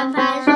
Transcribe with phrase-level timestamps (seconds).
[0.00, 0.49] Papa's